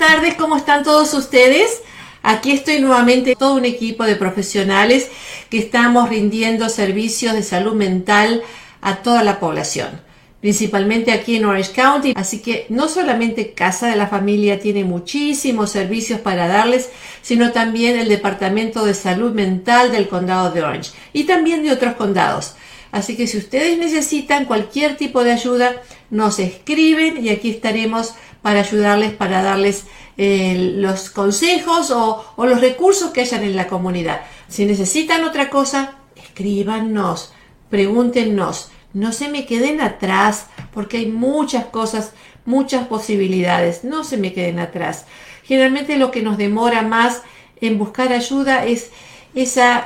[0.00, 1.82] tardes, ¿cómo están todos ustedes?
[2.22, 5.08] Aquí estoy nuevamente todo un equipo de profesionales
[5.50, 8.42] que estamos rindiendo servicios de salud mental
[8.80, 10.00] a toda la población,
[10.40, 12.14] principalmente aquí en Orange County.
[12.16, 16.88] Así que no solamente Casa de la Familia tiene muchísimos servicios para darles,
[17.20, 21.96] sino también el Departamento de Salud Mental del Condado de Orange y también de otros
[21.96, 22.54] condados.
[22.90, 28.60] Así que si ustedes necesitan cualquier tipo de ayuda, nos escriben y aquí estaremos para
[28.60, 29.84] ayudarles, para darles
[30.16, 34.22] eh, los consejos o, los recursos que hayan en la comunidad.
[34.48, 37.32] Si necesitan otra cosa, escríbanos,
[37.68, 38.70] pregúntenos.
[38.92, 42.12] No se me queden atrás porque hay muchas cosas,
[42.44, 43.84] muchas posibilidades.
[43.84, 45.06] No se me queden atrás.
[45.44, 47.22] Generalmente lo que nos demora más
[47.60, 48.90] en buscar ayuda es
[49.34, 49.84] esa,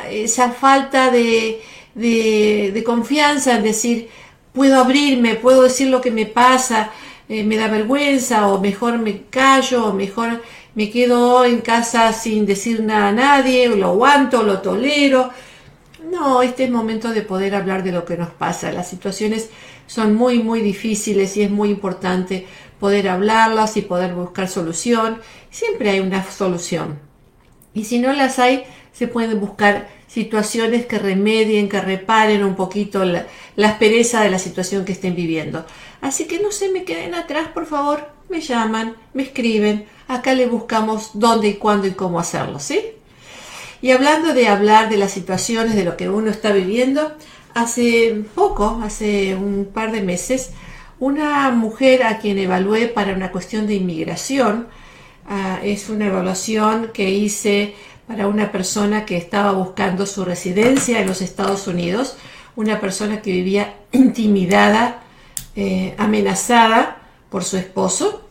[0.58, 1.60] falta de,
[1.94, 4.08] de confianza en decir,
[4.54, 6.90] puedo abrirme, puedo decir lo que me pasa,
[7.28, 10.42] eh, me da vergüenza o mejor me callo o mejor
[10.74, 15.30] me quedo en casa sin decir nada a nadie, lo aguanto, lo tolero.
[16.10, 18.72] No, este es momento de poder hablar de lo que nos pasa.
[18.72, 19.50] Las situaciones
[19.86, 22.46] son muy, muy difíciles y es muy importante
[22.78, 25.20] poder hablarlas y poder buscar solución.
[25.50, 26.98] Siempre hay una solución.
[27.72, 33.04] Y si no las hay, se pueden buscar situaciones que remedien, que reparen un poquito
[33.04, 33.26] la,
[33.62, 35.66] aspereza de la situación que estén viviendo.
[36.00, 40.46] Así que no se me queden atrás, por favor, me llaman, me escriben, acá le
[40.46, 42.80] buscamos dónde y cuándo y cómo hacerlo, ¿sí?
[43.82, 47.12] Y hablando de hablar de las situaciones, de lo que uno está viviendo,
[47.54, 50.50] hace poco, hace un par de meses,
[51.00, 54.68] una mujer a quien evalué para una cuestión de inmigración,
[55.28, 57.74] uh, es una evaluación que hice
[58.06, 62.16] para una persona que estaba buscando su residencia en los Estados Unidos,
[62.56, 65.02] una persona que vivía intimidada,
[65.56, 66.98] eh, amenazada
[67.30, 68.28] por su esposo,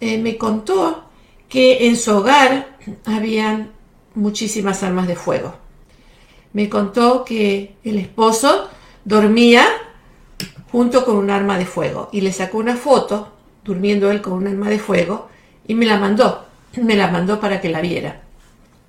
[0.00, 1.04] eh, me contó
[1.48, 3.72] que en su hogar habían
[4.14, 5.54] muchísimas armas de fuego.
[6.52, 8.68] Me contó que el esposo
[9.04, 9.66] dormía
[10.72, 13.32] junto con un arma de fuego y le sacó una foto
[13.64, 15.28] durmiendo él con un arma de fuego
[15.66, 16.46] y me la mandó,
[16.76, 18.22] me la mandó para que la viera.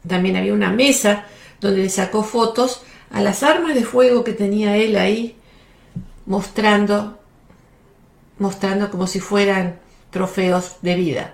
[0.07, 1.25] También había una mesa
[1.59, 2.81] donde le sacó fotos
[3.11, 5.35] a las armas de fuego que tenía él ahí,
[6.25, 7.19] mostrando,
[8.39, 9.79] mostrando como si fueran
[10.09, 11.33] trofeos de vida.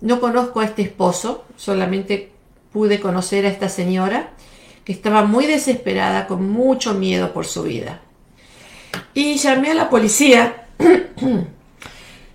[0.00, 2.32] No conozco a este esposo, solamente
[2.72, 4.30] pude conocer a esta señora
[4.84, 8.00] que estaba muy desesperada, con mucho miedo por su vida.
[9.14, 10.66] Y llamé a la policía.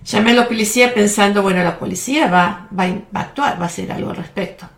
[0.04, 3.66] llamé a la policía pensando, bueno, la policía va, va, va, a actuar, va a
[3.66, 4.68] hacer algo al respecto.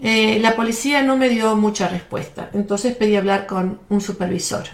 [0.00, 4.64] Eh, la policía no me dio mucha respuesta, entonces pedí hablar con un supervisor.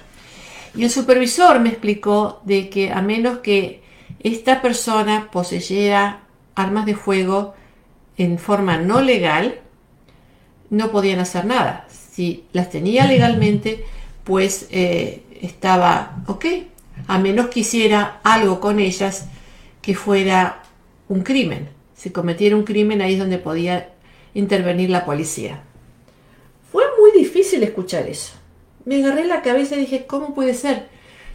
[0.74, 3.82] Y el supervisor me explicó de que a menos que
[4.20, 6.20] esta persona poseyera
[6.54, 7.54] armas de fuego
[8.18, 9.60] en forma no legal,
[10.70, 11.86] no podían hacer nada.
[11.90, 13.84] Si las tenía legalmente,
[14.24, 16.44] pues eh, estaba ok,
[17.06, 19.26] a menos que hiciera algo con ellas
[19.84, 20.62] que fuera
[21.08, 21.68] un crimen.
[21.94, 23.90] Si cometiera un crimen, ahí es donde podía
[24.32, 25.62] intervenir la policía.
[26.72, 28.32] Fue muy difícil escuchar eso.
[28.86, 30.88] Me agarré la cabeza y dije, ¿cómo puede ser?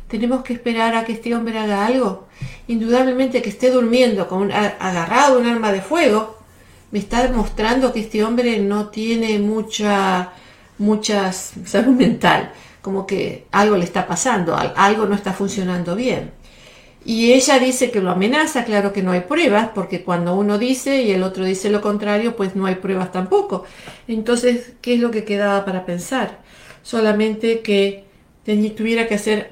[0.07, 2.27] Tenemos que esperar a que este hombre haga algo.
[2.67, 6.39] Indudablemente que esté durmiendo con agarrado un arma de fuego,
[6.89, 10.33] me está demostrando que este hombre no tiene mucha,
[10.79, 12.51] mucha salud mental,
[12.81, 16.38] como que algo le está pasando, algo no está funcionando bien.
[17.05, 21.01] Y ella dice que lo amenaza, claro que no hay pruebas, porque cuando uno dice
[21.01, 23.63] y el otro dice lo contrario, pues no hay pruebas tampoco.
[24.07, 26.39] Entonces, ¿qué es lo que quedaba para pensar?
[26.83, 28.05] Solamente que
[28.75, 29.51] tuviera que hacer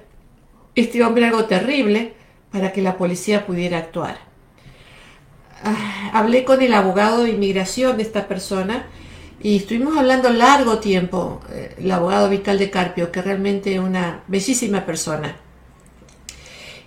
[0.76, 2.14] este hombre algo terrible
[2.52, 4.18] para que la policía pudiera actuar.
[5.64, 8.86] Ah, hablé con el abogado de inmigración de esta persona
[9.42, 14.24] y estuvimos hablando largo tiempo, eh, el abogado Vital de Carpio, que realmente es una
[14.28, 15.36] bellísima persona.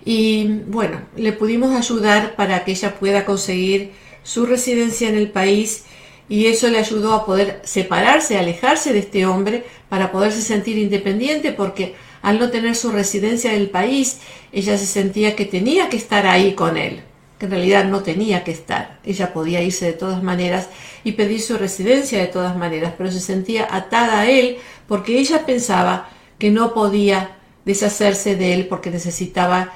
[0.03, 3.91] Y bueno, le pudimos ayudar para que ella pueda conseguir
[4.23, 5.85] su residencia en el país
[6.29, 11.51] y eso le ayudó a poder separarse, alejarse de este hombre para poderse sentir independiente
[11.51, 14.19] porque al no tener su residencia en el país,
[14.51, 17.01] ella se sentía que tenía que estar ahí con él,
[17.37, 18.99] que en realidad no tenía que estar.
[19.03, 20.69] Ella podía irse de todas maneras
[21.03, 24.57] y pedir su residencia de todas maneras, pero se sentía atada a él
[24.87, 29.73] porque ella pensaba que no podía deshacerse de él porque necesitaba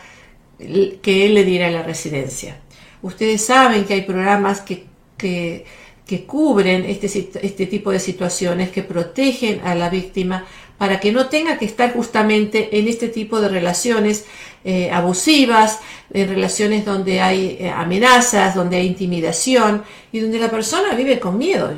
[0.57, 2.57] que él le diera la residencia.
[3.01, 4.85] Ustedes saben que hay programas que,
[5.17, 5.65] que,
[6.05, 7.07] que cubren este,
[7.41, 10.45] este tipo de situaciones, que protegen a la víctima
[10.77, 14.25] para que no tenga que estar justamente en este tipo de relaciones
[14.63, 15.79] eh, abusivas,
[16.11, 21.37] en relaciones donde hay eh, amenazas, donde hay intimidación y donde la persona vive con
[21.37, 21.73] miedo.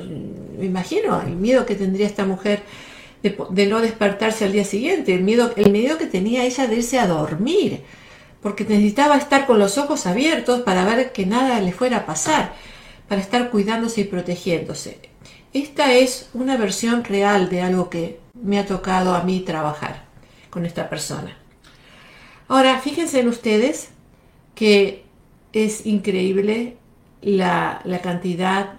[0.57, 2.61] Me imagino el miedo que tendría esta mujer
[3.21, 6.97] de, no despertarse al día siguiente, el miedo, el miedo que tenía ella de irse
[6.97, 7.81] a dormir,
[8.47, 12.53] porque necesitaba estar con los ojos abiertos para ver que nada le fuera a pasar,
[13.09, 15.01] para estar cuidándose y protegiéndose.
[15.51, 20.05] Esta es una versión real de algo que me ha tocado a mí trabajar
[20.49, 21.37] con esta persona.
[22.47, 23.89] Ahora, fíjense en ustedes
[24.55, 25.03] que
[25.51, 26.77] es increíble
[27.21, 28.75] la, cantidad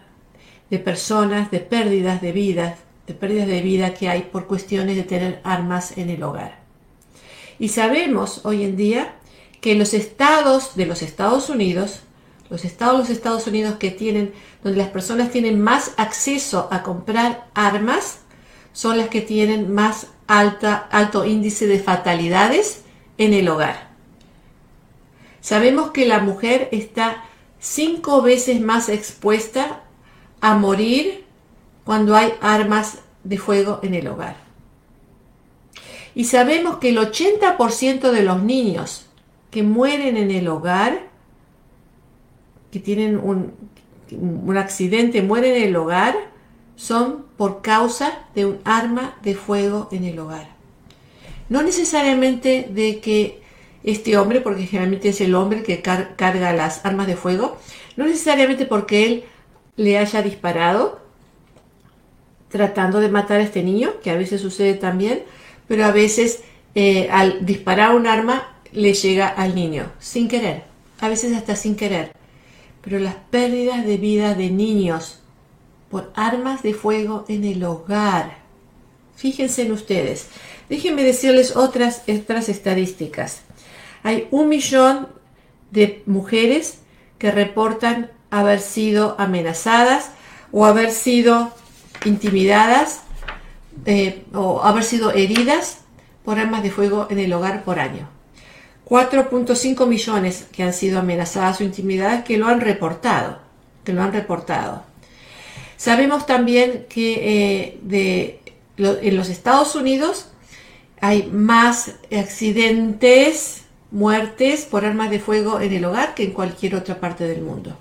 [0.70, 5.02] de personas, de pérdidas de vidas, de pérdidas de vida que hay por cuestiones de
[5.02, 6.56] tener armas en el hogar.
[7.58, 9.17] Y sabemos hoy en día
[9.60, 12.00] que los estados de los Estados Unidos,
[12.50, 14.32] los estados de los Estados Unidos que tienen,
[14.62, 18.20] donde las personas tienen más acceso a comprar armas,
[18.72, 22.82] son las que tienen más alto índice de fatalidades
[23.16, 23.88] en el hogar.
[25.40, 27.24] Sabemos que la mujer está
[27.58, 29.82] cinco veces más expuesta
[30.40, 31.24] a morir
[31.84, 34.36] cuando hay armas de fuego en el hogar.
[36.14, 39.07] Y sabemos que el 80% de los niños
[39.50, 41.08] que mueren en el hogar,
[42.70, 43.52] que tienen un,
[44.10, 46.14] un accidente, mueren en el hogar,
[46.76, 50.50] son por causa de un arma de fuego en el hogar.
[51.48, 53.42] No necesariamente de que
[53.84, 57.58] este hombre, porque generalmente es el hombre que carga las armas de fuego,
[57.96, 59.24] no necesariamente porque él
[59.76, 61.00] le haya disparado
[62.48, 65.22] tratando de matar a este niño, que a veces sucede también,
[65.66, 66.42] pero a veces
[66.74, 70.64] eh, al disparar un arma le llega al niño, sin querer,
[71.00, 72.12] a veces hasta sin querer.
[72.82, 75.20] Pero las pérdidas de vida de niños
[75.90, 78.38] por armas de fuego en el hogar.
[79.16, 80.28] Fíjense en ustedes.
[80.68, 83.42] Déjenme decirles otras, otras estadísticas.
[84.02, 85.08] Hay un millón
[85.70, 86.78] de mujeres
[87.18, 90.10] que reportan haber sido amenazadas
[90.52, 91.52] o haber sido
[92.04, 93.00] intimidadas
[93.86, 95.78] eh, o haber sido heridas
[96.24, 98.17] por armas de fuego en el hogar por año.
[98.88, 103.38] 4.5 millones que han sido amenazadas o intimidadas que lo han reportado,
[103.84, 104.82] que lo han reportado.
[105.76, 108.40] Sabemos también que eh,
[108.78, 110.30] en los Estados Unidos
[111.00, 116.98] hay más accidentes, muertes por armas de fuego en el hogar que en cualquier otra
[116.98, 117.76] parte del mundo.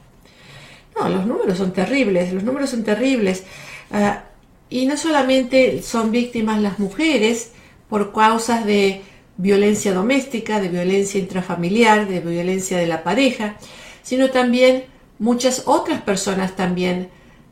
[0.99, 3.43] No, los números son terribles, los números son terribles.
[3.91, 4.23] Ah,
[4.69, 7.51] y no solamente son víctimas las mujeres
[7.89, 9.01] por causas de
[9.37, 13.55] violencia doméstica, de violencia intrafamiliar, de violencia de la pareja,
[14.01, 14.85] sino también
[15.19, 17.09] muchas otras personas también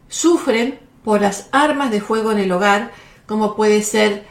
[0.07, 2.91] sufren por las armas de fuego en el hogar,
[3.27, 4.23] como puede ser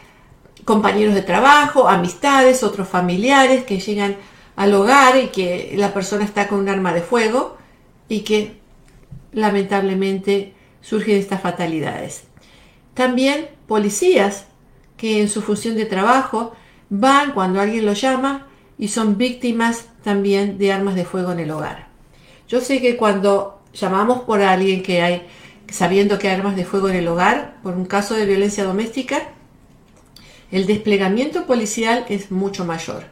[0.64, 4.16] compañeros de trabajo, amistades, otros familiares que llegan
[4.56, 7.56] al hogar y que la persona está con un arma de fuego
[8.08, 8.56] y que
[9.32, 12.24] lamentablemente surgen estas fatalidades.
[12.94, 14.46] También policías
[14.96, 16.54] que en su función de trabajo
[16.98, 18.46] van cuando alguien los llama
[18.78, 21.88] y son víctimas también de armas de fuego en el hogar.
[22.48, 25.26] Yo sé que cuando llamamos por alguien que hay
[25.68, 29.28] sabiendo que hay armas de fuego en el hogar por un caso de violencia doméstica,
[30.52, 33.06] el desplegamiento policial es mucho mayor,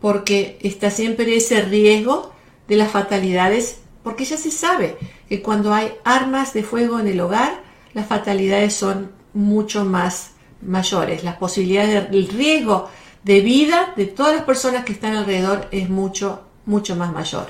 [0.00, 2.32] porque está siempre ese riesgo
[2.66, 4.96] de las fatalidades, porque ya se sabe
[5.28, 7.62] que cuando hay armas de fuego en el hogar,
[7.92, 12.88] las fatalidades son mucho más mayores, las posibilidades del riesgo
[13.24, 17.48] de vida de todas las personas que están alrededor es mucho, mucho más mayor.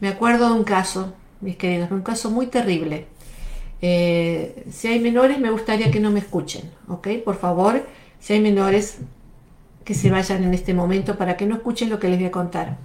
[0.00, 3.06] Me acuerdo de un caso, mis queridos, un caso muy terrible
[3.82, 7.08] eh, si hay menores, me gustaría que no me escuchen, ¿ok?
[7.24, 7.86] Por favor,
[8.18, 8.98] si hay menores,
[9.84, 12.30] que se vayan en este momento para que no escuchen lo que les voy a
[12.30, 12.76] contar.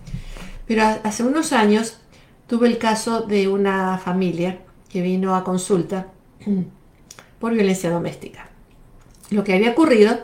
[0.66, 2.00] Pero hace unos años
[2.48, 6.08] tuve el caso de una familia que vino a consulta
[7.40, 8.50] por violencia doméstica.
[9.30, 10.20] Lo que había ocurrido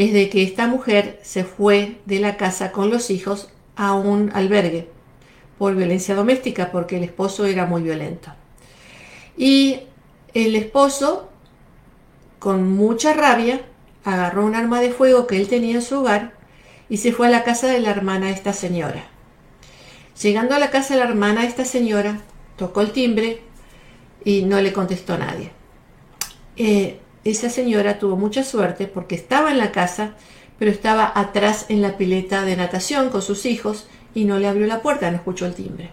[0.00, 4.30] es de que esta mujer se fue de la casa con los hijos a un
[4.32, 4.88] albergue
[5.58, 8.32] por violencia doméstica porque el esposo era muy violento.
[9.36, 9.80] Y
[10.32, 11.28] el esposo,
[12.38, 13.60] con mucha rabia,
[14.02, 16.32] agarró un arma de fuego que él tenía en su hogar
[16.88, 19.04] y se fue a la casa de la hermana de esta señora.
[20.22, 22.22] Llegando a la casa de la hermana de esta señora,
[22.56, 23.42] tocó el timbre
[24.24, 25.50] y no le contestó nadie.
[26.56, 30.14] Eh, esa señora tuvo mucha suerte porque estaba en la casa,
[30.58, 34.66] pero estaba atrás en la pileta de natación con sus hijos y no le abrió
[34.66, 35.90] la puerta, no escuchó el timbre.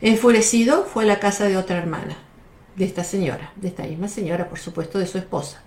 [0.00, 2.16] Enfurecido fue a la casa de otra hermana
[2.76, 5.62] de esta señora, de esta misma señora, por supuesto, de su esposa.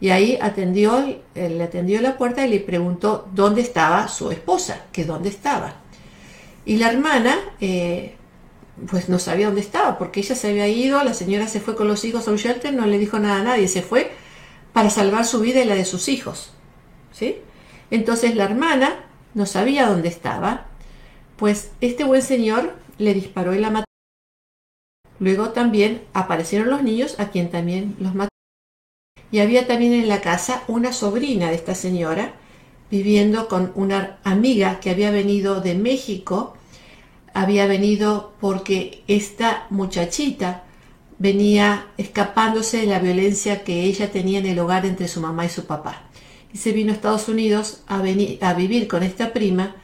[0.00, 5.04] Y ahí atendió, le atendió la puerta y le preguntó dónde estaba su esposa, que
[5.04, 5.74] dónde estaba.
[6.64, 8.16] Y la hermana, eh,
[8.88, 11.88] pues no sabía dónde estaba, porque ella se había ido, la señora se fue con
[11.88, 14.12] los hijos a un shelter, no le dijo nada a nadie, se fue
[14.72, 16.52] para salvar su vida y la de sus hijos.
[17.12, 17.36] ¿sí?
[17.90, 20.66] Entonces la hermana no sabía dónde estaba,
[21.36, 23.84] pues este buen señor le disparó y la mató.
[25.18, 28.30] Luego también aparecieron los niños, a quien también los mató.
[29.30, 32.34] Y había también en la casa una sobrina de esta señora,
[32.90, 36.56] viviendo con una amiga que había venido de México.
[37.34, 40.64] Había venido porque esta muchachita
[41.18, 45.50] venía escapándose de la violencia que ella tenía en el hogar entre su mamá y
[45.50, 46.02] su papá.
[46.52, 49.76] Y se vino a Estados Unidos a, venir, a vivir con esta prima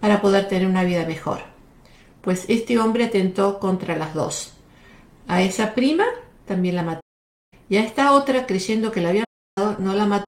[0.00, 1.40] para poder tener una vida mejor.
[2.22, 4.54] Pues este hombre atentó contra las dos.
[5.26, 6.04] A esa prima
[6.46, 7.00] también la mató.
[7.68, 9.24] Y a esta otra, creyendo que la había
[9.56, 10.24] matado, no la mató.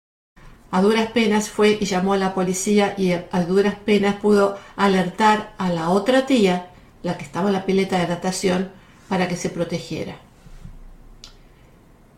[0.71, 5.55] A duras penas fue y llamó a la policía y a duras penas pudo alertar
[5.59, 6.71] a la otra tía,
[7.03, 8.71] la que estaba en la pileta de natación,
[9.09, 10.17] para que se protegiera.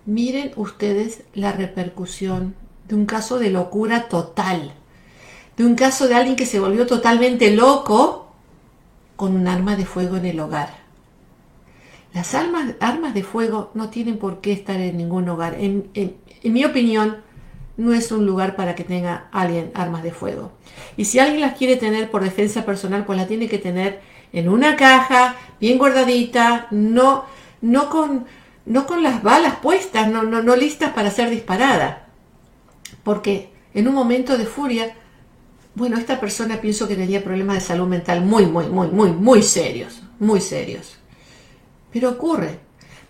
[0.04, 2.54] Miren ustedes la repercusión
[2.88, 4.74] de un caso de locura total,
[5.56, 8.32] de un caso de alguien que se volvió totalmente loco
[9.16, 10.82] con un arma de fuego en el hogar.
[12.12, 15.56] Las armas, armas de fuego no tienen por qué estar en ningún hogar.
[15.58, 15.90] En,
[16.42, 17.18] mi opinión,
[17.82, 20.52] no es un lugar para que tenga alguien armas de fuego.
[20.96, 24.00] Y si alguien las quiere tener por defensa personal, pues la tiene que tener
[24.32, 27.24] en una caja, bien guardadita, no,
[27.60, 28.26] no, con,
[28.66, 32.06] no con las balas puestas, no, no, no listas para ser disparada.
[33.02, 34.94] Porque en un momento de furia,
[35.74, 39.42] bueno, esta persona pienso que tenía problemas de salud mental muy, muy, muy, muy, muy
[39.42, 40.98] serios, muy serios.
[41.92, 42.60] Pero ocurre.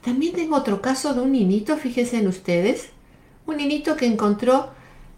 [0.02, 2.91] También tengo otro caso de un niñito, fíjense en ustedes,
[3.46, 4.70] un niñito que encontró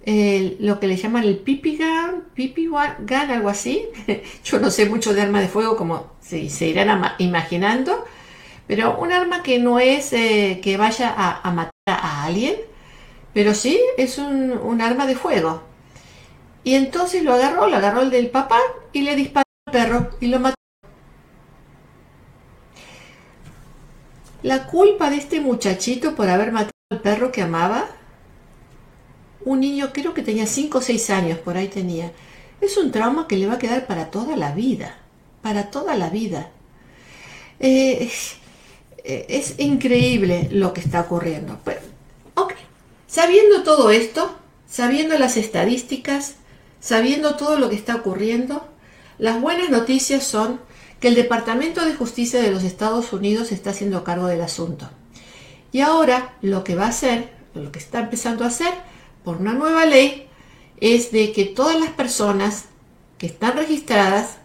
[0.07, 3.87] lo que le llaman el pipi gun, pipi gun, algo así.
[4.45, 8.04] Yo no sé mucho de arma de fuego, como se, se irán imaginando,
[8.66, 12.57] pero un arma que no es eh, que vaya a, matar a alguien,
[13.33, 15.62] pero sí es un, un, arma de fuego.
[16.64, 18.59] Y entonces lo agarró, lo agarró el del papá
[18.93, 20.54] y le disparó al perro y lo mató.
[24.43, 27.87] La culpa de este muchachito por haber matado al perro que amaba,
[29.44, 32.12] un niño creo que tenía 5 o 6 años, por ahí tenía,
[32.60, 34.96] es un trauma que le va a quedar para toda la vida,
[35.42, 36.50] para toda la vida.
[37.60, 38.10] Eh,
[39.04, 41.58] es increíble lo que está ocurriendo.
[41.64, 41.80] Pero,
[42.34, 42.54] ok,
[43.06, 44.34] sabiendo todo esto,
[44.66, 46.36] sabiendo las estadísticas,
[46.80, 48.66] sabiendo todo lo que está ocurriendo,
[49.18, 50.60] las buenas noticias son
[51.00, 54.88] que el Departamento de Justicia de los Estados Unidos está haciendo cargo del asunto.
[55.70, 58.72] Y ahora lo que va a hacer, lo que está empezando a hacer
[59.25, 60.28] por una nueva ley,
[60.81, 62.66] es de que todas las personas
[63.19, 64.37] que están registradas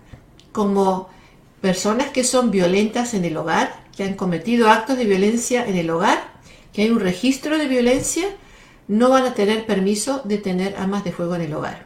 [0.52, 1.10] como
[1.62, 5.90] personas que son violentas en el hogar, que han cometido actos de violencia en el
[5.90, 6.32] hogar,
[6.74, 8.28] que hay un registro de violencia,
[8.88, 11.86] no van a tener permiso de tener armas de fuego en el hogar.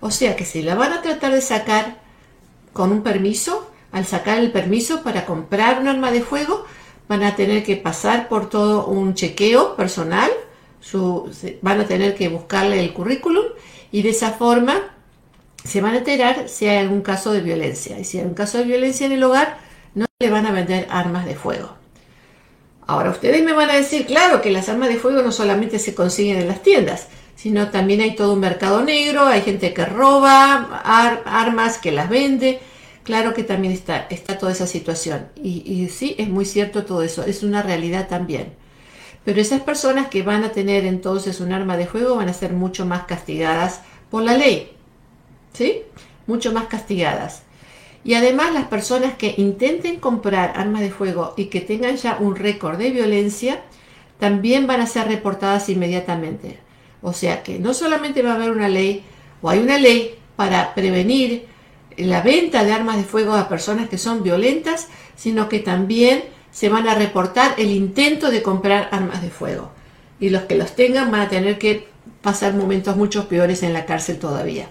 [0.00, 1.98] O sea que si la van a tratar de sacar
[2.72, 6.64] con un permiso, al sacar el permiso para comprar un arma de fuego,
[7.08, 10.30] van a tener que pasar por todo un chequeo personal,
[11.62, 13.44] van a tener que buscarle el currículum
[13.90, 14.94] y de esa forma
[15.64, 17.98] se van a enterar si hay algún caso de violencia.
[17.98, 19.58] Y si hay un caso de violencia en el hogar,
[19.94, 21.70] no le van a vender armas de fuego.
[22.86, 25.94] Ahora ustedes me van a decir, claro, que las armas de fuego no solamente se
[25.94, 30.82] consiguen en las tiendas, sino también hay todo un mercado negro, hay gente que roba
[31.24, 32.60] armas, que las vende.
[33.02, 35.28] Claro que también está, está toda esa situación.
[35.42, 38.54] Y, sí, es muy cierto todo eso, es una realidad también.
[39.24, 42.52] Pero esas personas que van a tener entonces un arma de fuego van a ser
[42.52, 44.72] mucho más castigadas por la ley.
[45.52, 45.82] ¿Sí?
[46.26, 47.42] Mucho más castigadas.
[48.04, 52.36] Y además las personas que intenten comprar armas de fuego y que tengan ya un
[52.36, 53.62] récord de violencia,
[54.18, 56.58] también van a ser reportadas inmediatamente.
[57.00, 59.04] O sea que no solamente va a haber una ley,
[59.40, 61.46] o hay una ley para prevenir
[61.96, 66.24] la venta de armas de fuego a personas que son violentas, sino que también
[66.54, 69.72] se van a reportar el intento de comprar armas de fuego.
[70.20, 71.88] Y los que los tengan van a tener que
[72.22, 74.70] pasar momentos mucho peores en la cárcel todavía.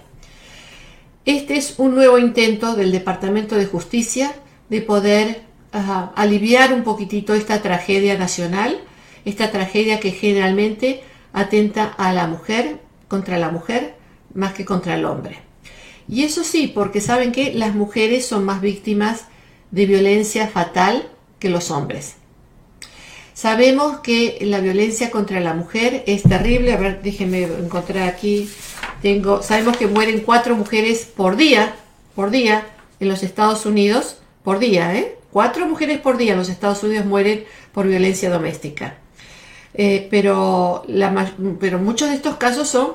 [1.26, 4.34] Este es un nuevo intento del Departamento de Justicia
[4.70, 8.80] de poder aliviar un poquitito esta tragedia nacional,
[9.26, 11.02] esta tragedia que generalmente
[11.34, 13.94] atenta a la mujer, contra la mujer,
[14.32, 15.40] más que contra el hombre.
[16.08, 19.26] Y eso sí, porque saben que las mujeres son más víctimas
[19.70, 22.16] de violencia fatal que los hombres.
[23.34, 26.72] Sabemos que la violencia contra la mujer es terrible.
[26.72, 28.48] A ver, déjenme encontrar aquí.
[29.02, 31.74] Tengo, sabemos que mueren cuatro mujeres por día,
[32.14, 32.66] por día,
[33.00, 35.18] en los Estados Unidos, por día, ¿eh?
[35.30, 38.98] Cuatro mujeres por día en los Estados Unidos mueren por violencia doméstica.
[39.74, 40.84] Eh, pero,
[41.58, 42.92] pero muchos de estos casos son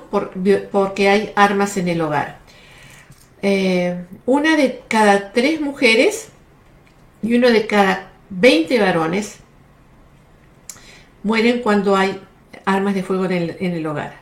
[0.71, 2.39] porque hay armas en el hogar.
[3.41, 6.29] Eh, una de cada tres mujeres
[7.21, 9.39] y uno de cada 20 varones
[11.23, 12.21] mueren cuando hay
[12.65, 14.19] armas de fuego en el, hogar.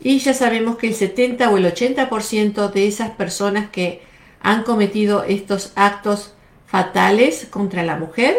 [0.00, 4.02] Y ya sabemos que el 70 o el 80% de esas personas que
[4.40, 6.34] han cometido estos actos
[6.66, 8.36] fatales contra la mujer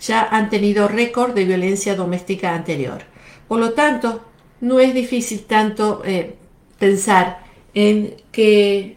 [0.00, 3.02] ya han tenido récord de violencia doméstica anterior.
[3.48, 4.24] Por lo tanto,
[4.60, 6.36] no es difícil tanto eh,
[6.78, 7.40] pensar
[7.74, 8.96] en que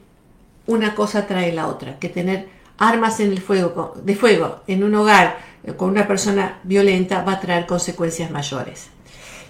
[0.68, 2.48] una cosa trae la otra, que tener
[2.80, 7.34] armas en el fuego, de fuego en un hogar eh, con una persona violenta va
[7.34, 8.88] a traer consecuencias mayores.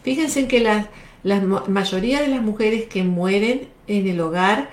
[0.04, 0.90] Fíjense que la,
[1.68, 4.70] mayoría de las mujeres que mueren en el hogar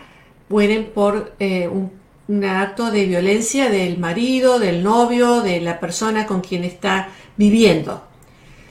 [0.49, 6.41] mueren por eh, un acto de violencia del marido, del novio, de la persona con
[6.41, 8.03] quien está viviendo.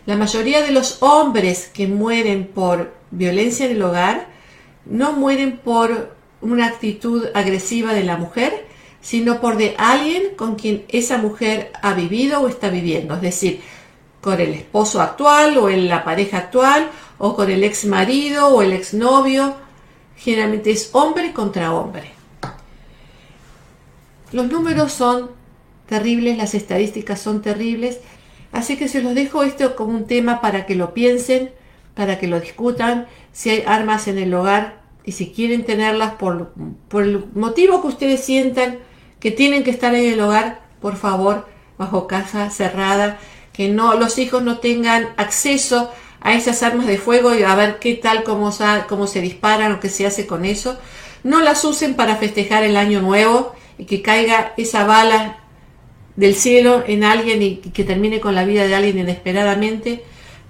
[0.06, 4.28] La mayoría de los hombres que mueren por violencia en el hogar
[4.86, 8.68] no mueren por una actitud agresiva de la mujer,
[9.06, 13.62] sino por de alguien con quien esa mujer ha vivido o está viviendo, es decir,
[14.20, 18.64] con el esposo actual o en la pareja actual o con el ex marido o
[18.64, 19.58] el ex novio.
[20.18, 22.14] Generalmente es hombre contra hombre.
[24.32, 25.30] Los números son
[25.86, 28.00] terribles, las estadísticas son terribles,
[28.52, 31.52] así que se los dejo esto como un tema para que lo piensen,
[31.94, 36.56] para que lo discutan, si hay armas en el hogar y si quieren tenerlas por,
[36.88, 38.80] por el motivo que ustedes sientan
[39.20, 43.20] que tienen que estar en el hogar, por favor, bajo casa cerrada,
[43.54, 45.92] que no los hijos no tengan acceso
[46.22, 48.52] a esas armas de fuego y a ver qué tal, cómo,
[48.90, 50.78] cómo se disparan o qué se hace con eso.
[51.24, 55.38] No las usen para festejar el año nuevo y que caiga esa bala
[56.16, 60.04] del cielo en alguien y que termine con la vida de alguien inesperadamente,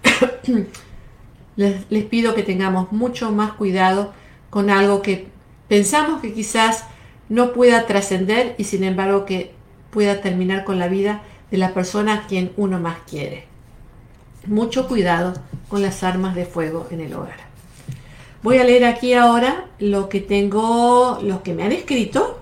[1.55, 4.13] les, les, pido que tengamos mucho más cuidado
[4.49, 5.27] con algo que
[5.67, 6.85] pensamos que quizás
[7.29, 9.53] no pueda trascender y sin embargo que
[9.89, 13.45] pueda terminar con la vida de la persona a quien uno más quiere.
[14.45, 15.33] Mucho cuidado
[15.69, 17.37] con las armas de fuego en el hogar.
[18.43, 22.39] Voy a leer aquí ahora lo que tengo, los que me han escrito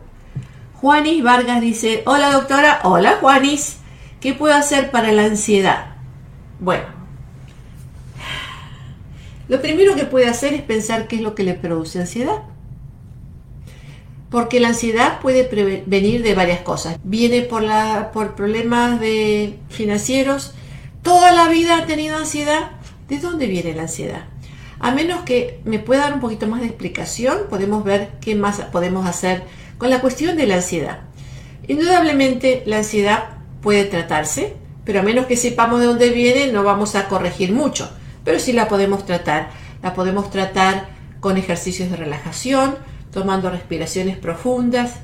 [0.84, 3.78] Juanis Vargas dice, hola doctora, hola Juanis,
[4.20, 5.96] ¿qué puedo hacer para la ansiedad?
[6.60, 6.84] Bueno,
[9.48, 12.44] lo primero que puede hacer es pensar qué es lo que le produce ansiedad.
[14.34, 15.48] Porque la ansiedad puede
[15.86, 16.98] venir de varias cosas.
[17.04, 20.56] Viene por, la, por problemas de financieros.
[21.04, 22.72] Toda la vida ha tenido ansiedad.
[23.08, 24.24] ¿De dónde viene la ansiedad?
[24.80, 28.60] A menos que me pueda dar un poquito más de explicación, podemos ver qué más
[28.72, 29.44] podemos hacer
[29.78, 31.02] con la cuestión de la ansiedad.
[31.68, 36.96] Indudablemente la ansiedad puede tratarse, pero a menos que sepamos de dónde viene no vamos
[36.96, 37.88] a corregir mucho,
[38.24, 39.52] pero sí la podemos tratar.
[39.84, 42.78] La podemos tratar con ejercicios de relajación,
[43.14, 44.96] tomando respiraciones profundas,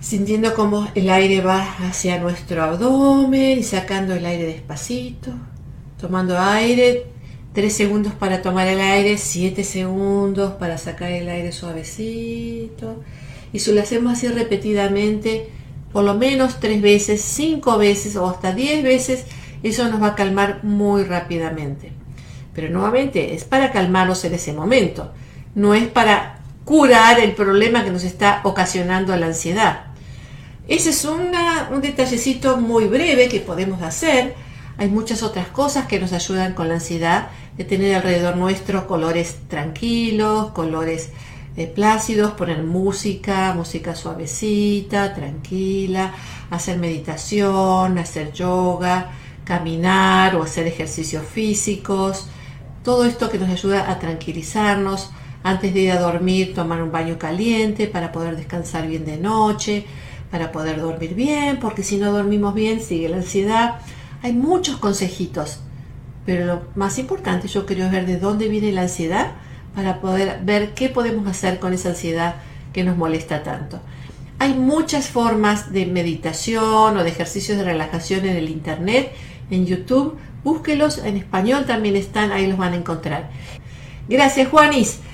[0.00, 5.32] sintiendo cómo el aire va hacia nuestro abdomen y sacando el aire despacito,
[6.00, 7.06] tomando aire,
[7.52, 13.02] 3 segundos para tomar el aire, 7 segundos para sacar el aire suavecito
[13.52, 15.48] y si lo hacemos así repetidamente,
[15.92, 19.24] por lo menos tres veces, cinco veces o hasta diez veces,
[19.62, 21.92] eso nos va a calmar muy rápidamente.
[22.54, 25.12] Pero nuevamente es para calmarnos en ese momento,
[25.54, 26.35] no es para
[26.66, 29.84] curar el problema que nos está ocasionando la ansiedad.
[30.66, 31.30] Ese es un
[31.80, 34.34] detallecito muy breve que podemos hacer.
[34.76, 39.36] Hay muchas otras cosas que nos ayudan con la ansiedad, de tener alrededor nuestro colores
[39.48, 41.10] tranquilos, colores
[41.74, 46.12] plácidos, poner música, música suavecita, tranquila,
[46.50, 49.12] hacer meditación, hacer yoga,
[49.44, 52.26] caminar o hacer ejercicios físicos,
[52.82, 55.10] todo esto que nos ayuda a tranquilizarnos.
[55.46, 59.86] Antes de ir a dormir, tomar un baño caliente para poder descansar bien de noche,
[60.28, 63.76] para poder dormir bien, porque si no dormimos bien sigue la ansiedad.
[64.24, 65.60] Hay muchos consejitos,
[66.24, 69.34] pero lo más importante yo creo es ver de dónde viene la ansiedad
[69.72, 72.34] para poder ver qué podemos hacer con esa ansiedad
[72.72, 73.78] que nos molesta tanto.
[74.40, 79.12] Hay muchas formas de meditación o de ejercicios de relajación en el Internet,
[79.52, 80.16] en YouTube.
[80.42, 83.30] Búsquelos, en español también están, ahí los van a encontrar.
[84.08, 85.05] Gracias, Juanis.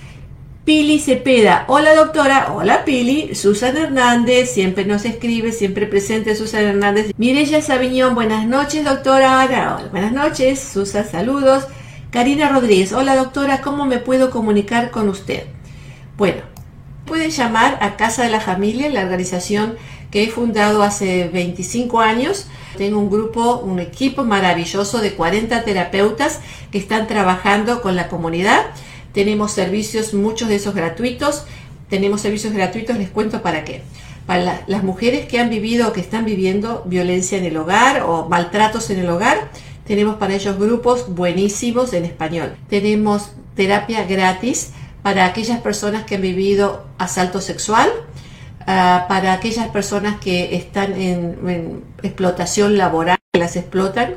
[0.65, 1.65] Pili Cepeda.
[1.67, 2.53] Hola doctora.
[2.55, 3.35] Hola Pili.
[3.35, 4.53] Susan Hernández.
[4.53, 7.11] Siempre nos escribe, siempre presente Susan Hernández.
[7.17, 8.15] Mireya Sabiñón.
[8.15, 9.89] Buenas noches doctora.
[9.91, 10.61] Buenas noches.
[10.61, 11.67] Susan, saludos.
[12.13, 12.93] Karina Rodríguez.
[12.93, 13.61] Hola doctora.
[13.61, 15.47] ¿Cómo me puedo comunicar con usted?
[16.17, 16.43] Bueno,
[17.07, 19.75] puede llamar a Casa de la Familia, la organización
[20.13, 22.47] que he fundado hace 25 años.
[22.79, 26.39] Tengo un grupo, un equipo maravilloso de 40 terapeutas
[26.71, 28.67] que están trabajando con la comunidad
[29.13, 31.45] tenemos servicios, muchos de esos gratuitos.
[31.89, 33.83] Tenemos servicios gratuitos, les cuento para qué.
[34.27, 38.29] Para las mujeres que han vivido o que están viviendo violencia en el hogar o
[38.29, 39.51] maltratos en el hogar,
[39.87, 42.55] tenemos para ellos grupos buenísimos en español.
[42.69, 44.71] Tenemos terapia gratis
[45.03, 47.91] para aquellas personas que han vivido asalto sexual,
[48.67, 54.15] ah, para aquellas personas que están en, explotación laboral, que las explotan,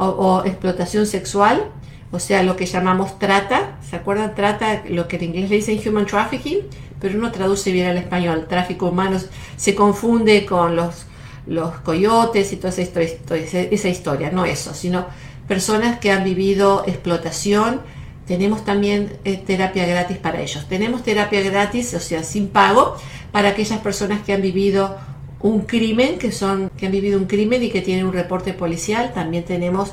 [0.00, 1.72] o explotación sexual,
[2.10, 4.34] o sea, lo que llamamos trata, ¿se acuerdan?
[4.34, 6.60] Trata, lo que en inglés le dicen human trafficking,
[7.00, 8.46] pero no traduce bien al español.
[8.48, 9.18] Tráfico humano
[9.56, 11.06] se confunde con los,
[11.46, 15.06] los coyotes y toda esa, esa historia, no eso, sino
[15.46, 17.80] personas que han vivido explotación.
[18.26, 20.66] Tenemos también eh, terapia gratis para ellos.
[20.68, 22.96] Tenemos terapia gratis, o sea, sin pago,
[23.32, 24.96] para aquellas personas que han vivido
[25.40, 29.12] un crimen, que son que han vivido un crimen y que tienen un reporte policial.
[29.14, 29.92] También tenemos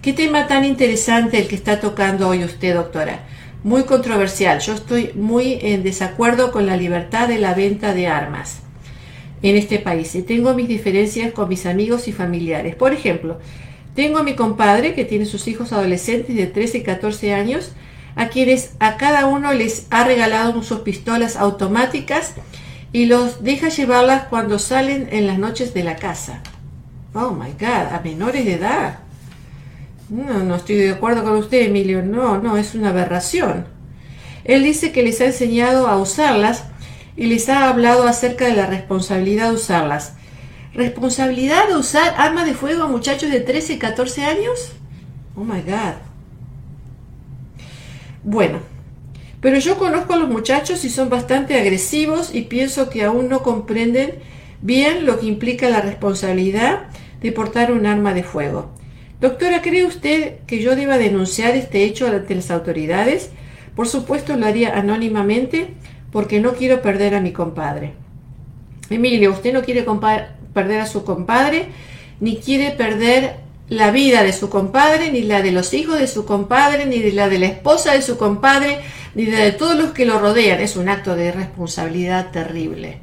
[0.02, 3.26] qué tema tan interesante el que está tocando hoy usted, doctora.
[3.64, 4.60] Muy controversial.
[4.60, 8.60] Yo estoy muy en desacuerdo con la libertad de la venta de armas
[9.42, 12.76] en este país y tengo mis diferencias con mis amigos y familiares.
[12.76, 13.38] Por ejemplo,
[13.94, 17.72] tengo a mi compadre que tiene sus hijos adolescentes de 13 y 14 años,
[18.16, 22.34] a quienes a cada uno les ha regalado sus pistolas automáticas
[22.92, 26.42] y los deja llevarlas cuando salen en las noches de la casa.
[27.14, 29.00] Oh my God, a menores de edad.
[30.08, 32.02] No, no estoy de acuerdo con usted, Emilio.
[32.02, 33.66] No, no, es una aberración.
[34.44, 36.64] Él dice que les ha enseñado a usarlas
[37.16, 40.14] y les ha hablado acerca de la responsabilidad de usarlas.
[40.74, 44.72] ¿Responsabilidad de usar armas de fuego a muchachos de 13 y 14 años?
[45.34, 45.94] Oh my God.
[48.22, 48.58] Bueno,
[49.40, 53.42] pero yo conozco a los muchachos y son bastante agresivos y pienso que aún no
[53.42, 54.16] comprenden
[54.60, 56.88] bien lo que implica la responsabilidad
[57.20, 58.70] de portar un arma de fuego.
[59.20, 63.30] Doctora, ¿cree usted que yo deba denunciar este hecho ante las autoridades?
[63.74, 65.74] Por supuesto lo haría anónimamente
[66.12, 67.94] porque no quiero perder a mi compadre.
[68.88, 69.84] Emilio, usted no quiere
[70.52, 71.68] perder a su compadre,
[72.20, 73.36] ni quiere perder
[73.68, 77.12] la vida de su compadre, ni la de los hijos de su compadre, ni de
[77.12, 78.80] la de la esposa de su compadre,
[79.14, 80.60] ni de, de todos los que lo rodean.
[80.60, 82.98] Es un acto de responsabilidad terrible.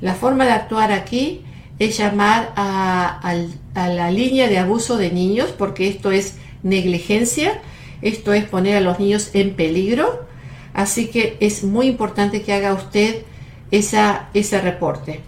[0.00, 1.42] La forma de actuar aquí
[1.78, 3.20] es llamar a,
[3.74, 7.60] a, la línea de abuso de niños, porque esto es negligencia,
[8.02, 10.26] esto es poner a los niños en peligro
[10.76, 13.22] Así que es muy importante que haga usted
[13.70, 15.20] esa, ese reporte.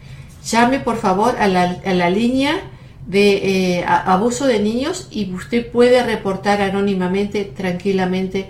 [0.51, 2.61] Llame por favor a la, línea
[3.07, 8.47] de eh, abuso de niños y usted puede reportar anónimamente, tranquilamente.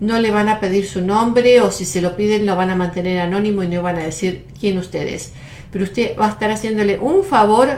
[0.00, 2.76] No le van a pedir su nombre o si se lo piden lo van a
[2.76, 5.32] mantener anónimo y no van a decir quién usted es.
[5.72, 7.68] Pero usted va a estar haciéndole un favor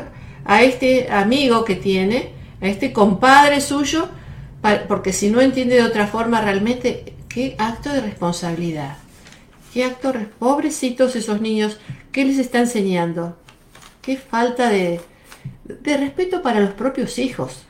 [0.44, 2.30] a este amigo que tiene,
[2.60, 4.08] a este compadre suyo,
[4.88, 8.96] porque si no entiende de otra forma realmente Qué acto de responsabilidad.
[9.72, 11.78] Qué acto, pobrecitos esos niños,
[12.10, 13.36] ¿qué les está enseñando?
[14.10, 14.98] Qué falta de,
[15.62, 17.62] de respeto para los propios hijos.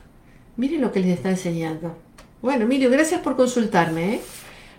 [0.56, 1.98] Miren lo que les está enseñando.
[2.40, 4.14] Bueno, Emilio, gracias por consultarme.
[4.14, 4.20] ¿eh?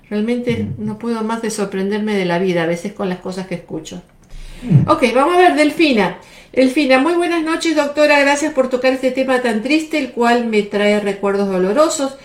[0.10, 3.54] Realmente no puedo más de sorprenderme de la vida a veces con las cosas que
[3.54, 4.02] escucho.
[4.88, 6.18] Ok, vamos a ver, Delfina.
[6.52, 8.20] Delfina, muy buenas noches, doctora.
[8.20, 12.18] Gracias por tocar este tema tan triste, el cual me trae recuerdos dolorosos,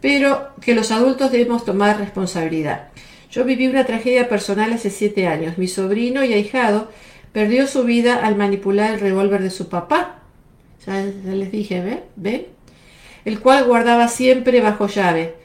[0.00, 2.88] pero que los adultos debemos tomar responsabilidad.
[3.30, 5.58] Yo viví una tragedia personal hace siete años.
[5.58, 6.88] Mi sobrino y ahijado
[7.38, 10.22] perdió su vida al manipular el revólver de su papá.
[10.84, 12.02] Ya, les dije, ¿ve?
[12.16, 12.50] ¿ve?
[13.24, 15.36] El cual guardaba siempre bajo llave.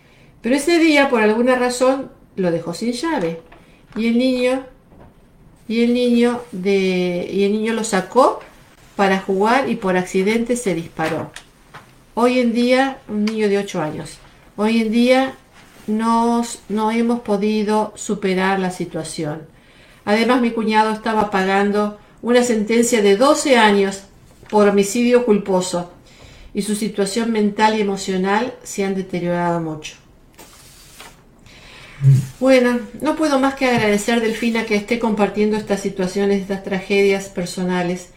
[0.41, 3.41] Pero ese día, por alguna razón, lo dejó sin llave.
[3.95, 4.65] Y el niño
[5.67, 8.39] y el niño de y el niño lo sacó
[8.95, 11.29] para jugar y por accidente se disparó.
[12.15, 14.17] Hoy en día, un niño de 8 años.
[14.55, 15.35] Hoy en día
[15.85, 19.52] nos, no hemos podido superar la situación.
[20.05, 24.03] Además, mi cuñado estaba pagando una sentencia de 12 años
[24.49, 25.91] por homicidio culposo
[26.53, 29.95] y su situación mental y emocional se han deteriorado mucho.
[32.39, 38.09] Bueno, no puedo más que agradecer Delfina que esté compartiendo estas situaciones, estas tragedias personales.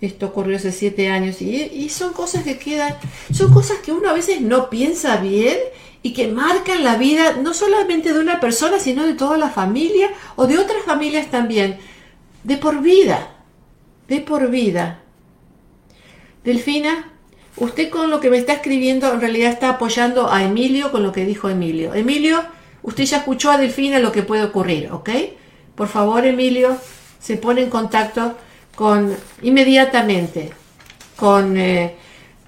[0.00, 2.94] Esto ocurrió hace siete años y, son cosas que quedan,
[3.32, 5.56] son cosas que uno a veces no piensa bien
[6.02, 10.10] y que marcan la vida no solamente de una persona, sino de toda la familia
[10.36, 11.78] o de otras familias también,
[12.44, 13.36] de por vida,
[14.06, 15.02] de por vida.
[16.44, 17.12] Delfina,
[17.56, 21.10] usted con lo que me está escribiendo en realidad está apoyando a Emilio con lo
[21.10, 21.94] que dijo Emilio.
[21.94, 22.44] Emilio,
[22.82, 25.10] Usted ya escuchó a Delfina lo que puede ocurrir, ¿ok?
[25.74, 26.76] Por favor, Emilio,
[27.18, 28.36] se pone en contacto
[28.78, 29.12] con
[29.42, 30.52] inmediatamente
[31.16, 31.96] con, eh,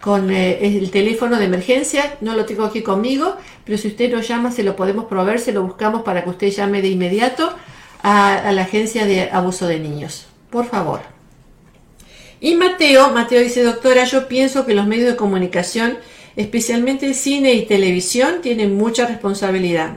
[0.00, 2.18] con eh, el teléfono de emergencia.
[2.20, 5.50] No lo tengo aquí conmigo, pero si usted lo llama, se lo podemos proveer, se
[5.50, 7.52] lo buscamos para que usted llame de inmediato
[8.04, 10.28] a, la agencia de abuso de niños.
[10.50, 11.00] Por favor.
[12.40, 15.98] Y Mateo, Mateo dice, doctora, yo pienso que los medios de comunicación
[16.36, 19.96] especialmente el cine y televisión, tienen mucha responsabilidad.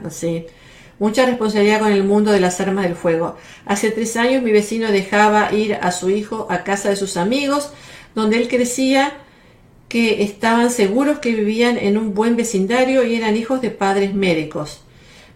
[1.04, 3.36] Mucha responsabilidad con el mundo de las armas del fuego.
[3.66, 7.72] Hace tres años mi vecino dejaba ir a su hijo a casa de sus amigos,
[8.16, 9.12] donde él crecía
[9.90, 14.80] que estaban seguros que vivían en un buen vecindario y eran hijos de padres médicos.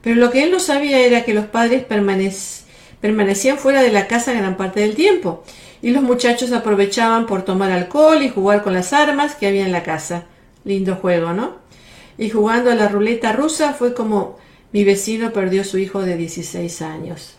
[0.01, 4.31] Pero lo que él no sabía era que los padres permanecían fuera de la casa
[4.31, 5.43] gran parte del tiempo,
[5.81, 9.73] y los muchachos aprovechaban por tomar alcohol y jugar con las armas que había en
[9.73, 10.27] la casa.
[10.63, 11.57] Lindo juego, ¿no?
[12.17, 14.37] Y jugando a la ruleta rusa fue como
[14.71, 17.35] mi vecino perdió su hijo de 16 años.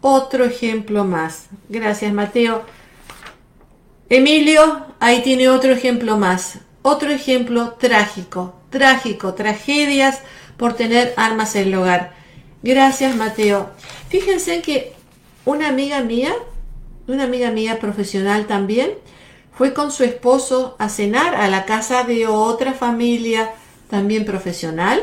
[0.00, 1.46] Otro ejemplo más.
[1.68, 2.62] Gracias, Mateo.
[4.08, 6.58] Emilio, ahí tiene otro ejemplo más.
[6.82, 10.20] Otro ejemplo trágico, trágico, tragedias
[10.56, 12.12] por tener armas en el hogar.
[12.62, 13.70] Gracias, Mateo.
[14.08, 14.92] Fíjense que
[15.44, 16.34] una amiga mía,
[17.06, 18.90] una amiga mía profesional también,
[19.56, 23.52] fue con su esposo a cenar a la casa de otra familia
[23.88, 25.00] también profesional.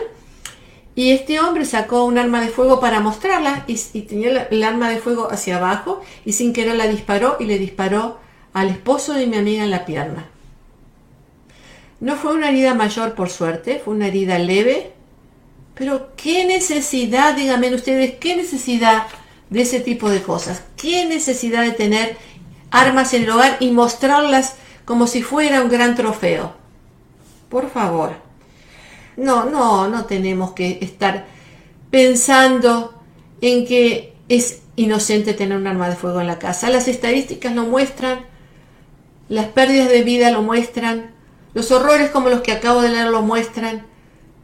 [0.99, 4.97] Y este hombre sacó un arma de fuego para mostrarla y, tenía el arma de
[4.97, 8.19] fuego hacia abajo y sin querer la disparó y le disparó
[8.51, 10.25] al esposo de mi amiga en la pierna.
[12.01, 14.91] No fue una herida mayor por suerte, fue una herida leve,
[15.73, 19.07] pero qué necesidad, díganme ustedes, qué necesidad
[19.49, 22.17] de ese tipo de cosas, qué necesidad de tener
[22.71, 26.55] armas en el hogar y mostrarlas como si fuera un gran trofeo.
[27.47, 28.28] Por favor.
[29.19, 31.25] No, no, no tenemos que estar
[31.91, 32.93] pensando
[33.41, 36.69] en que es inocente tener un arma de fuego en la casa.
[36.69, 38.19] Las estadísticas lo muestran,
[39.27, 41.11] las pérdidas de vida lo muestran,
[41.53, 43.85] los horrores como los que acabo de leer lo muestran.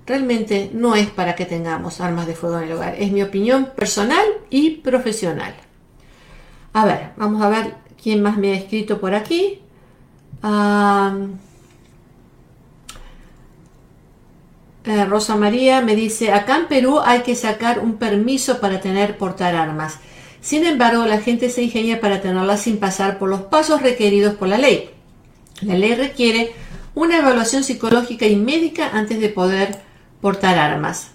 [0.05, 2.95] Realmente no es para que tengamos armas de fuego en el hogar.
[2.99, 5.55] Es mi opinión personal y profesional.
[6.73, 9.61] A ver, vamos a ver ¿Quién más me ha escrito por aquí?
[14.85, 19.17] Eh, Rosa María me dice, acá en Perú hay que sacar un permiso para tener
[19.17, 19.99] portar armas.
[20.41, 24.47] Sin embargo, la gente se ingenia para tenerlas sin pasar por los pasos requeridos por
[24.47, 24.91] la ley.
[25.61, 26.51] La ley requiere
[26.93, 29.81] una evaluación psicológica y médica antes de poder
[30.21, 31.07] portar armas.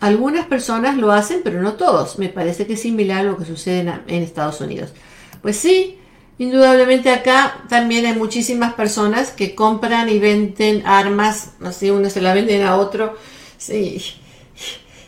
[0.00, 2.18] Algunas personas lo hacen, pero no todos.
[2.18, 4.92] Me parece que es similar a lo que sucede en Estados Unidos.
[5.40, 5.98] Pues sí,
[6.38, 12.34] indudablemente acá también hay muchísimas personas que compran y venden armas, así uno se la
[12.34, 13.16] venden a otro.
[13.58, 14.02] Sí.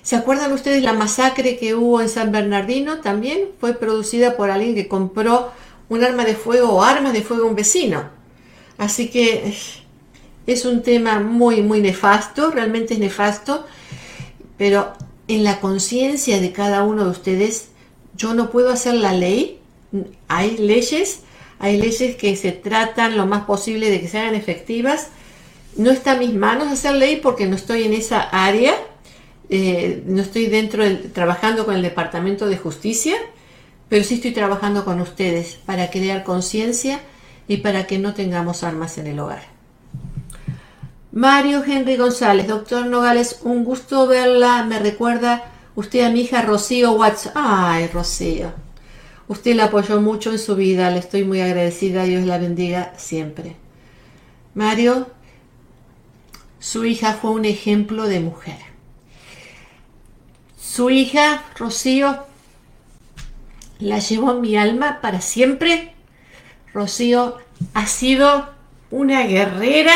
[0.03, 3.01] ¿Se acuerdan ustedes la masacre que hubo en San Bernardino?
[3.01, 5.53] También fue producida por alguien que compró
[5.89, 8.05] un arma de fuego o armas de fuego a un vecino.
[8.79, 9.55] Así que
[10.47, 13.67] es un tema muy, muy nefasto, realmente es nefasto,
[14.57, 14.95] pero
[15.27, 17.69] en la conciencia de cada uno de ustedes,
[18.17, 19.58] yo no puedo hacer la ley,
[20.29, 21.21] hay leyes,
[21.59, 25.09] hay leyes que se tratan lo más posible de que sean efectivas.
[25.77, 28.75] No está en mis manos hacer ley porque no estoy en esa área,
[29.51, 33.17] eh, no estoy dentro trabajando con el Departamento de Justicia,
[33.89, 37.01] pero sí estoy trabajando con ustedes para crear conciencia
[37.47, 39.59] y para que no tengamos armas en el hogar.
[41.11, 46.93] Mario Henry González, doctor Nogales, un gusto verla, me recuerda usted a mi hija Rocío
[46.93, 47.31] Watts.
[47.35, 48.53] Ay, Rocío,
[49.29, 53.57] usted la apoyó mucho en su vida, le estoy muy agradecida, Dios la bendiga siempre.
[54.55, 55.09] Mario,
[56.59, 58.59] su hija fue un ejemplo de mujer.
[60.59, 62.25] Su hija, Rocío,
[63.79, 65.95] la llevó en mi alma para siempre.
[66.73, 67.39] Rocío
[67.75, 68.49] ha sido
[68.91, 69.95] una guerrera,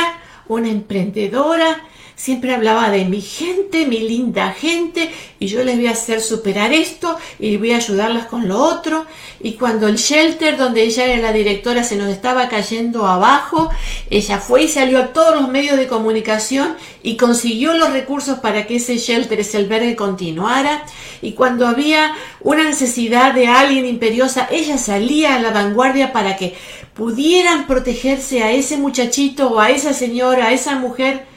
[0.49, 1.83] una emprendedora,
[2.17, 6.73] siempre hablaba de mi gente, mi linda gente, y yo les voy a hacer superar
[6.73, 9.07] esto y voy a ayudarlas con lo otro.
[9.41, 13.71] Y cuando el shelter donde ella era la directora se nos estaba cayendo abajo,
[14.09, 18.67] ella fue y salió a todos los medios de comunicación y consiguió los recursos para
[18.67, 20.85] que ese shelter, ese albergue continuara.
[21.21, 26.55] Y cuando había una necesidad de alguien imperiosa, ella salía a la vanguardia para que
[26.95, 31.32] pudieran protegerse a ese muchachito o a esa señora, a esa mujer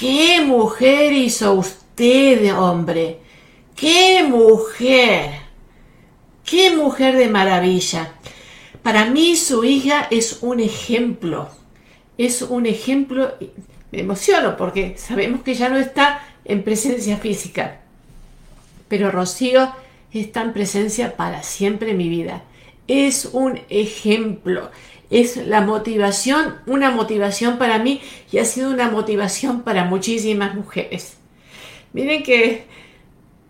[0.00, 3.18] ¿Qué mujer hizo usted, hombre?
[3.76, 5.30] ¿Qué mujer?
[6.42, 8.14] ¿Qué mujer de maravilla?
[8.82, 11.50] Para mí su hija es un ejemplo.
[12.16, 13.34] Es un ejemplo.
[13.92, 17.82] Me emociono porque sabemos que ya no está en presencia física.
[18.88, 19.70] Pero Rocío
[20.14, 22.42] está en presencia para siempre en mi vida.
[22.88, 24.70] Es un ejemplo
[25.10, 31.16] es la motivación, una motivación para mí y ha sido una motivación para muchísimas mujeres.
[31.92, 32.64] Miren que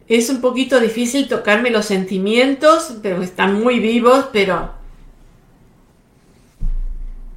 [0.08, 4.72] es un poquito difícil tocarme los sentimientos, pero están muy vivos, pero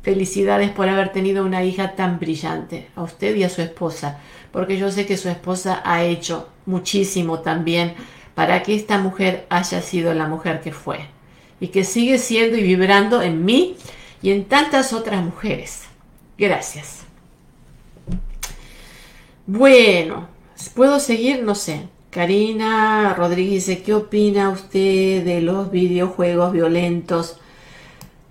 [0.01, 4.19] felicidades por haber tenido una hija tan brillante, a usted y a su esposa,
[4.51, 7.93] porque yo sé que su esposa ha hecho muchísimo también
[8.35, 10.99] para que esta mujer haya sido la mujer que fue
[11.59, 13.77] y que sigue siendo y vibrando en mí
[14.23, 15.83] y en tantas otras mujeres.
[16.37, 17.01] Gracias.
[19.45, 20.29] Bueno,
[20.73, 21.43] ¿puedo seguir?
[21.43, 21.87] No sé.
[22.09, 27.37] Karina Rodríguez ¿qué opina usted de los videojuegos violentos?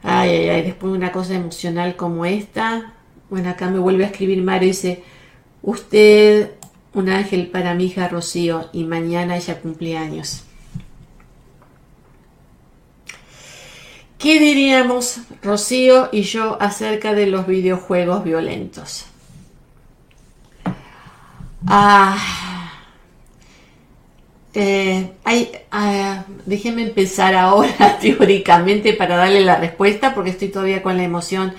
[0.02, 2.94] Ay, ay, ay, después de una cosa emocional como esta.
[3.28, 5.02] Bueno, acá me vuelve a escribir Mario dice,
[5.62, 6.52] usted,
[6.94, 10.44] un ángel para mi hija Rocío, y mañana ella cumpleaños.
[14.22, 19.06] ¿Qué diríamos Rocío y yo acerca de los videojuegos violentos?
[21.66, 22.16] Ah,
[24.54, 25.10] eh,
[25.72, 31.52] ah, déjenme empezar ahora teóricamente para darle la respuesta porque estoy todavía con la emoción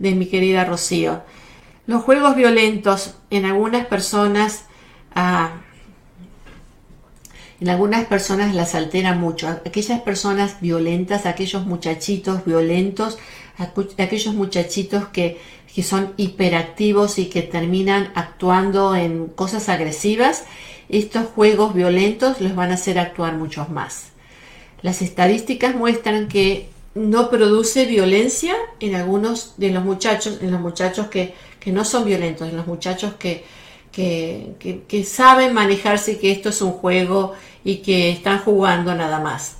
[0.00, 1.22] de mi querida Rocío.
[1.86, 4.64] Los juegos violentos en algunas personas
[5.14, 5.60] ah,
[7.60, 9.48] en algunas personas las altera mucho.
[9.48, 13.18] Aquellas personas violentas, aquellos muchachitos violentos,
[13.98, 15.38] aquellos muchachitos que,
[15.82, 20.44] son hiperactivos y que terminan actuando en cosas agresivas,
[20.88, 24.08] estos juegos violentos les van a hacer actuar mucho más.
[24.82, 31.06] Las estadísticas muestran que no produce violencia en algunos de los muchachos, en los muchachos
[31.08, 31.34] que
[31.66, 33.44] no son violentos, en los muchachos que,
[33.92, 39.56] que, saben manejarse que esto es un juego y que están jugando nada más.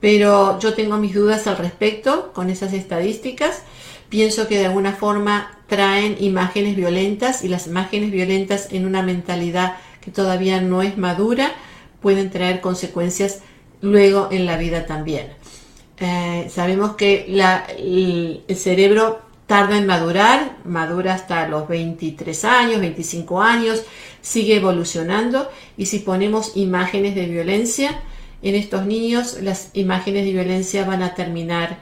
[0.00, 3.62] Pero yo tengo mis dudas al respecto con esas estadísticas.
[4.08, 9.76] Pienso que de alguna forma traen imágenes violentas y las imágenes violentas en una mentalidad
[10.00, 11.52] que todavía no es madura
[12.00, 13.40] pueden traer consecuencias
[13.80, 15.28] luego en la vida también.
[15.98, 19.20] Eh, sabemos que la, el cerebro
[19.52, 23.82] tarda en madurar, madura hasta los 23 años, 25 años,
[24.22, 28.00] sigue evolucionando y si ponemos imágenes de violencia
[28.40, 31.80] en estos niños, las imágenes de violencia van a terminar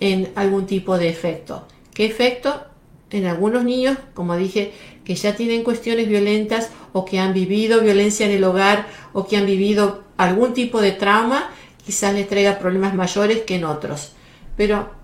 [0.00, 1.68] en algún tipo de efecto.
[1.94, 2.64] ¿Qué efecto?
[3.12, 4.72] En algunos niños, como dije,
[5.04, 9.36] que ya tienen cuestiones violentas o que han vivido violencia en el hogar o que
[9.36, 11.52] han vivido algún tipo de trauma,
[11.86, 14.10] quizás les traiga problemas mayores que en otros.
[14.56, 15.01] Pero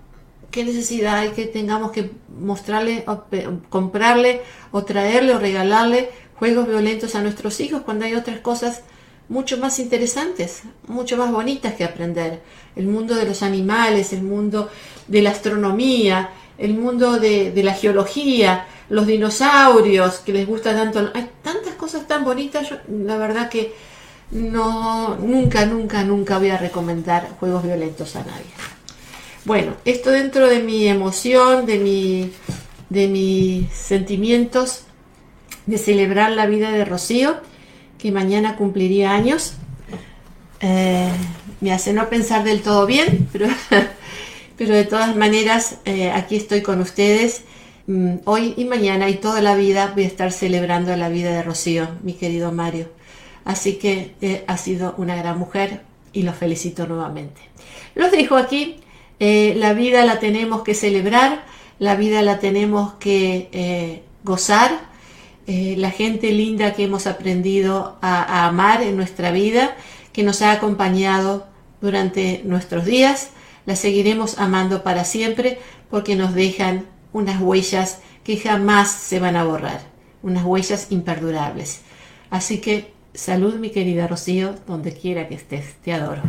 [0.51, 3.23] qué necesidad hay que tengamos que mostrarle, o
[3.69, 8.81] comprarle o traerle o regalarle juegos violentos a nuestros hijos cuando hay otras cosas
[9.27, 12.41] mucho más interesantes, mucho más bonitas que aprender.
[12.75, 14.69] El mundo de los animales, el mundo
[15.07, 21.11] de la astronomía, el mundo de, la geología, los dinosaurios que les gusta tanto.
[21.13, 23.73] Hay tantas cosas tan bonitas, la verdad que
[24.31, 28.68] no, nunca, nunca, nunca voy a recomendar juegos violentos a nadie.
[29.45, 32.31] Bueno, esto dentro de mi emoción, de, mi,
[32.89, 34.83] de mis sentimientos
[35.65, 37.37] de celebrar la vida de Rocío,
[37.97, 39.53] que mañana cumpliría años.
[40.59, 41.09] Eh,
[41.61, 43.47] me hace no pensar del todo bien, pero,
[44.57, 47.43] pero de todas maneras eh, aquí estoy con ustedes.
[47.87, 51.43] Mm, hoy y mañana y toda la vida voy a estar celebrando la vida de
[51.43, 52.89] Rocío, mi querido Mario.
[53.45, 55.81] Así que eh, ha sido una gran mujer
[56.11, 57.41] y los felicito nuevamente.
[57.95, 58.81] Los dejo aquí.
[59.19, 61.43] Eh, la vida la tenemos que celebrar,
[61.79, 64.89] la vida la tenemos que gozar.
[65.47, 69.75] la gente linda que hemos aprendido a amar en nuestra vida
[70.13, 71.47] que nos ha acompañado
[71.81, 73.29] durante nuestros días,
[73.65, 75.59] la seguiremos amando para siempre
[75.89, 79.81] porque nos dejan unas huellas que jamás se van a borrar,
[80.21, 81.81] unas huellas imperdurables.
[82.29, 86.21] Así que salud mi querida Rocío, donde quiera que estés, te adoro.